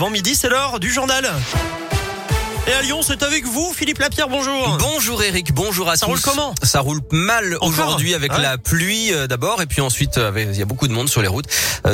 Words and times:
Bon 0.00 0.10
midi, 0.10 0.36
c'est 0.36 0.48
l'heure 0.48 0.78
du 0.78 0.92
journal. 0.92 1.28
Et 2.68 2.72
à 2.72 2.82
Lyon, 2.82 3.00
c'est 3.02 3.20
avec 3.24 3.44
vous, 3.44 3.72
Philippe 3.74 3.98
Lapierre, 3.98 4.28
bonjour. 4.28 4.76
Bonjour 4.78 5.20
Eric, 5.24 5.52
bonjour 5.52 5.90
à 5.90 5.96
Ça 5.96 6.06
tous. 6.06 6.12
roule 6.12 6.20
comment 6.20 6.54
Ça 6.62 6.78
roule 6.78 7.00
mal 7.10 7.56
aujourd'hui 7.62 8.14
avec 8.14 8.30
Ouais. 8.32 8.40
la 8.40 8.58
pluie 8.58 9.12
euh, 9.12 9.26
d'abord 9.26 9.60
et 9.60 9.66
puis 9.66 9.80
ensuite 9.80 10.16
euh, 10.18 10.30
il 10.36 10.56
y 10.56 10.62
a 10.62 10.66
beaucoup 10.66 10.86
de 10.86 10.92
monde 10.92 11.08
sur 11.08 11.20
les 11.20 11.26
routes. 11.26 11.46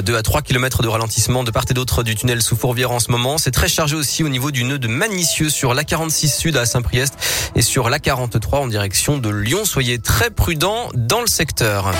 2 0.04 0.16
à 0.16 0.22
3 0.22 0.42
km 0.42 0.82
de 0.82 0.88
ralentissement 0.88 1.44
de 1.44 1.50
part 1.50 1.64
et 1.70 1.72
d'autre 1.72 2.02
du 2.02 2.14
tunnel 2.14 2.42
sous 2.42 2.56
Fourvière 2.58 2.90
en 2.90 3.00
ce 3.00 3.10
moment. 3.10 3.38
C'est 3.38 3.52
très 3.52 3.68
chargé 3.68 3.96
aussi 3.96 4.22
au 4.22 4.28
niveau 4.28 4.50
du 4.50 4.64
nœud 4.64 4.78
de 4.78 4.86
Manicieux 4.88 5.48
sur 5.48 5.72
l'A46 5.72 6.28
Sud 6.28 6.58
à 6.58 6.66
Saint-Priest 6.66 7.14
et 7.56 7.62
sur 7.62 7.88
l'A43 7.88 8.56
en 8.56 8.66
direction 8.66 9.16
de 9.16 9.30
Lyon. 9.30 9.64
Soyez 9.64 9.98
très 9.98 10.28
prudents 10.28 10.90
dans 10.94 11.22
le 11.22 11.26
secteur. 11.26 11.90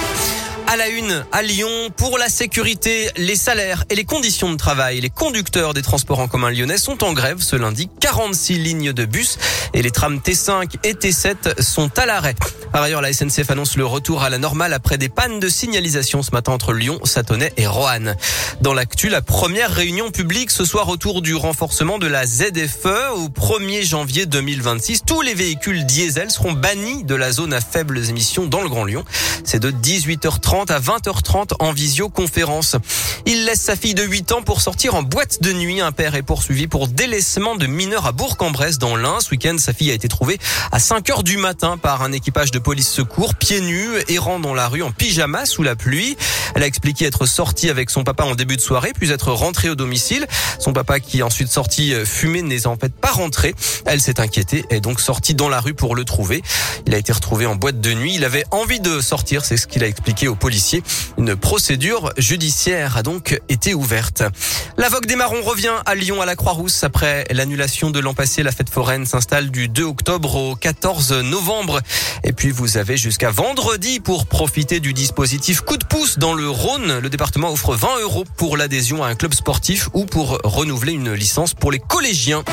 À 0.66 0.76
la 0.76 0.88
une, 0.88 1.24
à 1.30 1.42
Lyon, 1.42 1.90
pour 1.94 2.16
la 2.16 2.28
sécurité, 2.28 3.10
les 3.18 3.36
salaires 3.36 3.84
et 3.90 3.94
les 3.94 4.04
conditions 4.04 4.50
de 4.50 4.56
travail. 4.56 5.00
Les 5.00 5.10
conducteurs 5.10 5.74
des 5.74 5.82
transports 5.82 6.20
en 6.20 6.26
commun 6.26 6.50
lyonnais 6.50 6.78
sont 6.78 7.04
en 7.04 7.12
grève 7.12 7.42
ce 7.42 7.54
lundi. 7.54 7.90
46 8.00 8.58
lignes 8.58 8.92
de 8.94 9.04
bus 9.04 9.38
et 9.74 9.82
les 9.82 9.90
trams 9.90 10.16
T5 10.16 10.76
et 10.82 10.94
T7 10.94 11.60
sont 11.60 11.90
à 11.98 12.06
l'arrêt. 12.06 12.34
Par 12.72 12.82
ailleurs, 12.82 13.02
la 13.02 13.12
SNCF 13.12 13.50
annonce 13.50 13.76
le 13.76 13.84
retour 13.84 14.22
à 14.22 14.30
la 14.30 14.38
normale 14.38 14.72
après 14.72 14.96
des 14.96 15.10
pannes 15.10 15.38
de 15.38 15.48
signalisation 15.48 16.22
ce 16.22 16.30
matin 16.32 16.52
entre 16.52 16.72
Lyon, 16.72 16.98
Satonnet 17.04 17.52
et 17.56 17.66
Roanne. 17.66 18.16
Dans 18.62 18.72
l'actu, 18.72 19.10
la 19.10 19.20
première 19.20 19.70
réunion 19.70 20.10
publique 20.10 20.50
ce 20.50 20.64
soir 20.64 20.88
autour 20.88 21.20
du 21.20 21.34
renforcement 21.34 21.98
de 21.98 22.06
la 22.06 22.26
ZFE 22.26 23.12
au 23.16 23.28
1er 23.28 23.86
janvier 23.86 24.26
2026. 24.26 25.02
Tous 25.06 25.20
les 25.20 25.34
véhicules 25.34 25.84
diesel 25.84 26.30
seront 26.30 26.52
bannis 26.52 27.04
de 27.04 27.14
la 27.14 27.32
zone 27.32 27.52
à 27.52 27.60
faibles 27.60 28.08
émissions 28.08 28.46
dans 28.46 28.62
le 28.62 28.68
Grand 28.68 28.84
Lyon. 28.84 29.04
C'est 29.44 29.60
de 29.60 29.70
18h30 29.70 30.53
à 30.62 30.78
20h30 30.78 31.54
en 31.58 31.72
visioconférence. 31.72 32.76
Il 33.26 33.44
laisse 33.44 33.60
sa 33.60 33.74
fille 33.74 33.94
de 33.94 34.04
8 34.04 34.32
ans 34.32 34.42
pour 34.42 34.60
sortir 34.60 34.94
en 34.94 35.02
boîte 35.02 35.42
de 35.42 35.52
nuit. 35.52 35.80
Un 35.80 35.90
père 35.90 36.14
est 36.14 36.22
poursuivi 36.22 36.68
pour 36.68 36.86
délaissement 36.86 37.56
de 37.56 37.66
mineurs 37.66 38.06
à 38.06 38.12
Bourg-en-Bresse 38.12 38.78
dans 38.78 38.94
l'Ain. 38.94 39.18
Ce 39.20 39.30
week-end, 39.30 39.56
sa 39.58 39.72
fille 39.72 39.90
a 39.90 39.94
été 39.94 40.06
trouvée 40.06 40.38
à 40.70 40.78
5 40.78 41.10
heures 41.10 41.22
du 41.24 41.38
matin 41.38 41.76
par 41.76 42.02
un 42.02 42.12
équipage 42.12 42.52
de 42.52 42.60
police 42.60 42.88
secours, 42.88 43.34
pieds 43.34 43.62
nus, 43.62 43.88
errant 44.08 44.38
dans 44.38 44.54
la 44.54 44.68
rue 44.68 44.82
en 44.82 44.92
pyjama 44.92 45.44
sous 45.44 45.64
la 45.64 45.74
pluie. 45.74 46.16
Elle 46.54 46.62
a 46.62 46.66
expliqué 46.66 47.04
être 47.06 47.26
sortie 47.26 47.68
avec 47.68 47.90
son 47.90 48.04
papa 48.04 48.24
en 48.24 48.34
début 48.34 48.56
de 48.56 48.60
soirée, 48.60 48.92
puis 48.98 49.10
être 49.10 49.32
rentrée 49.32 49.70
au 49.70 49.74
domicile. 49.74 50.26
Son 50.58 50.72
papa 50.72 51.00
qui 51.00 51.18
est 51.18 51.22
ensuite 51.22 51.48
sorti 51.48 51.92
euh, 51.92 52.04
fumer 52.04 52.42
n'est 52.42 52.66
en 52.66 52.76
fait 52.76 52.92
pas 52.94 53.10
rentré. 53.10 53.54
Elle 53.86 54.00
s'est 54.00 54.20
inquiétée 54.20 54.64
et 54.70 54.80
donc 54.80 55.00
sortie 55.00 55.34
dans 55.34 55.48
la 55.48 55.60
rue 55.60 55.74
pour 55.74 55.96
le 55.96 56.04
trouver. 56.04 56.42
Il 56.86 56.94
a 56.94 56.98
été 56.98 57.12
retrouvé 57.12 57.46
en 57.46 57.56
boîte 57.56 57.80
de 57.80 57.92
nuit. 57.92 58.14
Il 58.14 58.24
avait 58.24 58.44
envie 58.50 58.80
de 58.80 59.00
sortir, 59.00 59.44
c'est 59.44 59.56
ce 59.56 59.66
qu'il 59.66 59.82
a 59.82 59.86
expliqué 59.86 60.28
aux 60.28 60.34
policiers. 60.36 60.82
Une 61.18 61.36
procédure 61.36 62.12
judiciaire 62.18 62.96
a 62.96 63.02
donc 63.02 63.40
été 63.48 63.74
ouverte. 63.74 64.22
La 64.76 64.88
Vogue 64.88 65.06
des 65.06 65.16
Marrons 65.16 65.42
revient 65.42 65.74
à 65.86 65.94
Lyon 65.94 66.20
à 66.20 66.26
la 66.26 66.36
Croix-Rousse 66.36 66.84
après 66.84 67.24
l'annulation 67.30 67.90
de 67.90 67.98
l'an 67.98 68.14
passé. 68.14 68.42
La 68.42 68.52
fête 68.52 68.70
foraine 68.70 69.06
s'installe 69.06 69.50
du 69.50 69.68
2 69.68 69.82
octobre 69.84 70.34
au 70.36 70.56
14 70.56 71.12
novembre. 71.12 71.80
Et 72.22 72.32
puis 72.32 72.50
vous 72.50 72.76
avez 72.76 72.96
jusqu'à 72.96 73.30
vendredi 73.30 74.00
pour 74.00 74.26
profiter 74.26 74.80
du 74.80 74.92
dispositif 74.92 75.60
coup 75.60 75.76
de 75.76 75.84
pouce 75.84 76.18
dans 76.18 76.34
le 76.34 76.43
Rhône. 76.46 76.98
Le 76.98 77.08
département 77.08 77.52
offre 77.52 77.74
20 77.74 78.00
euros 78.02 78.24
pour 78.36 78.56
l'adhésion 78.56 79.02
à 79.02 79.08
un 79.08 79.14
club 79.14 79.34
sportif 79.34 79.88
ou 79.94 80.04
pour 80.04 80.38
renouveler 80.44 80.92
une 80.92 81.12
licence 81.12 81.54
pour 81.54 81.72
les 81.72 81.78
collégiens. 81.78 82.44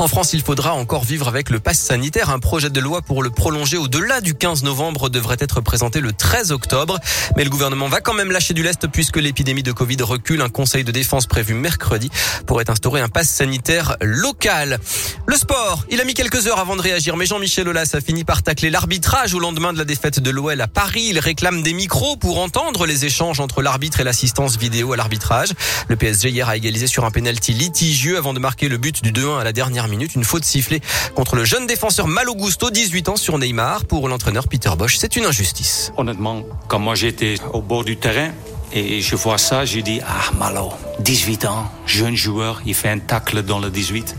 En 0.00 0.06
France, 0.06 0.32
il 0.32 0.42
faudra 0.42 0.74
encore 0.74 1.02
vivre 1.02 1.26
avec 1.26 1.50
le 1.50 1.58
pass 1.58 1.76
sanitaire. 1.76 2.30
Un 2.30 2.38
projet 2.38 2.70
de 2.70 2.78
loi 2.78 3.02
pour 3.02 3.20
le 3.20 3.30
prolonger 3.30 3.76
au-delà 3.76 4.20
du 4.20 4.32
15 4.32 4.62
novembre 4.62 5.08
devrait 5.08 5.38
être 5.40 5.60
présenté 5.60 5.98
le 5.98 6.12
13 6.12 6.52
octobre. 6.52 7.00
Mais 7.36 7.42
le 7.42 7.50
gouvernement 7.50 7.88
va 7.88 8.00
quand 8.00 8.14
même 8.14 8.30
lâcher 8.30 8.54
du 8.54 8.62
lest 8.62 8.86
puisque 8.86 9.16
l'épidémie 9.16 9.64
de 9.64 9.72
Covid 9.72 9.96
recule. 10.02 10.40
Un 10.40 10.50
conseil 10.50 10.84
de 10.84 10.92
défense 10.92 11.26
prévu 11.26 11.54
mercredi 11.54 12.10
pourrait 12.46 12.70
instaurer 12.70 13.00
un 13.00 13.08
pass 13.08 13.28
sanitaire 13.28 13.96
local. 14.00 14.78
Le 15.26 15.34
sport, 15.34 15.84
il 15.90 16.00
a 16.00 16.04
mis 16.04 16.14
quelques 16.14 16.46
heures 16.46 16.60
avant 16.60 16.76
de 16.76 16.82
réagir, 16.82 17.16
mais 17.16 17.26
Jean-Michel 17.26 17.68
Aulas 17.68 17.90
a 17.94 18.00
fini 18.00 18.22
par 18.22 18.44
tacler 18.44 18.70
l'arbitrage 18.70 19.34
au 19.34 19.40
lendemain 19.40 19.72
de 19.72 19.78
la 19.78 19.84
défaite 19.84 20.20
de 20.20 20.30
l'OL 20.30 20.60
à 20.60 20.68
Paris. 20.68 21.08
Il 21.08 21.18
réclame 21.18 21.60
des 21.62 21.72
micros 21.72 22.16
pour 22.16 22.38
entendre 22.38 22.86
les 22.86 23.04
échanges 23.04 23.40
entre 23.40 23.62
l'arbitre 23.62 23.98
et 23.98 24.04
l'assistance 24.04 24.58
vidéo 24.58 24.92
à 24.92 24.96
l'arbitrage. 24.96 25.48
Le 25.88 25.96
PSG 25.96 26.30
hier 26.30 26.48
a 26.48 26.56
égalisé 26.56 26.86
sur 26.86 27.04
un 27.04 27.10
penalty 27.10 27.52
litigieux 27.52 28.16
avant 28.16 28.32
de 28.32 28.38
marquer 28.38 28.68
le 28.68 28.78
but 28.78 29.02
du 29.02 29.10
2-1 29.10 29.40
à 29.40 29.44
la 29.44 29.52
dernière 29.52 29.87
minute. 29.88 30.14
Une 30.14 30.24
faute 30.24 30.44
sifflée 30.44 30.80
contre 31.14 31.36
le 31.36 31.44
jeune 31.44 31.66
défenseur 31.66 32.06
Malo 32.06 32.34
Gusto, 32.34 32.70
18 32.70 33.08
ans 33.08 33.16
sur 33.16 33.38
Neymar. 33.38 33.84
Pour 33.84 34.08
l'entraîneur 34.08 34.48
Peter 34.48 34.70
Bosch, 34.76 34.96
c'est 34.98 35.16
une 35.16 35.24
injustice. 35.24 35.92
Honnêtement, 35.96 36.42
quand 36.68 36.78
moi 36.78 36.94
j'étais 36.94 37.36
au 37.52 37.62
bord 37.62 37.84
du 37.84 37.96
terrain 37.96 38.30
et 38.72 39.00
je 39.00 39.16
vois 39.16 39.38
ça, 39.38 39.64
j'ai 39.64 39.82
dit 39.82 40.00
Ah, 40.06 40.32
Malo, 40.38 40.70
18 41.00 41.44
ans, 41.46 41.70
jeune 41.86 42.16
joueur, 42.16 42.60
il 42.66 42.74
fait 42.74 42.90
un 42.90 42.98
tacle 42.98 43.42
dans 43.42 43.58
le 43.58 43.70
18. 43.70 44.14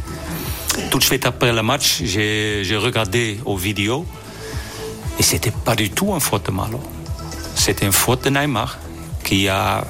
Tout 0.89 0.97
de 0.97 1.03
suite 1.03 1.25
après 1.25 1.51
le 1.51 1.61
match, 1.61 2.01
j'ai 2.03 2.77
regardé 2.77 3.39
aux 3.45 3.57
vidéos 3.57 4.05
et 5.19 5.23
c'était 5.23 5.51
pas 5.51 5.75
du 5.75 5.89
tout 5.89 6.13
un 6.13 6.19
faute 6.19 6.45
de 6.47 6.51
Malo. 6.51 6.79
C'était 7.55 7.85
une 7.85 7.91
faute 7.91 8.23
de 8.23 8.29
Neymar 8.29 8.79
qui 9.23 9.47
a 9.49 9.83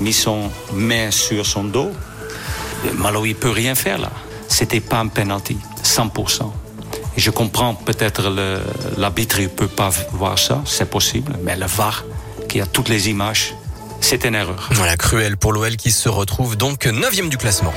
mis 0.00 0.12
son 0.12 0.50
main 0.72 1.10
sur 1.10 1.44
son 1.46 1.64
dos. 1.64 1.90
Malo, 2.94 3.24
il 3.26 3.34
peut 3.34 3.50
rien 3.50 3.74
faire 3.74 3.98
là. 3.98 4.10
C'était 4.58 4.80
pas 4.80 4.98
un 4.98 5.06
penalty, 5.06 5.56
100%. 5.84 6.50
Et 7.16 7.20
je 7.20 7.30
comprends 7.30 7.76
peut-être 7.76 8.28
l'arbitre 8.96 9.40
ne 9.40 9.46
peut 9.46 9.68
pas 9.68 9.88
voir 10.14 10.36
ça, 10.36 10.60
c'est 10.66 10.90
possible, 10.90 11.38
mais 11.44 11.54
le 11.54 11.66
VAR 11.66 12.04
qui 12.48 12.60
a 12.60 12.66
toutes 12.66 12.88
les 12.88 13.08
images, 13.08 13.54
c'est 14.00 14.24
une 14.24 14.34
erreur. 14.34 14.68
Voilà, 14.72 14.96
cruel 14.96 15.36
pour 15.36 15.52
l'OL 15.52 15.76
qui 15.76 15.92
se 15.92 16.08
retrouve 16.08 16.56
donc 16.56 16.86
9 16.86 17.28
du 17.28 17.36
classement. 17.36 17.72